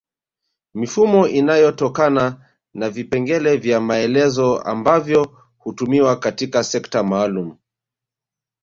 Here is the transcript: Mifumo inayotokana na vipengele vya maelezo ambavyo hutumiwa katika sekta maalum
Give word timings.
Mifumo 0.73 1.27
inayotokana 1.27 2.45
na 2.73 2.89
vipengele 2.89 3.57
vya 3.57 3.81
maelezo 3.81 4.59
ambavyo 4.59 5.37
hutumiwa 5.57 6.19
katika 6.19 6.63
sekta 6.63 7.03
maalum 7.03 7.57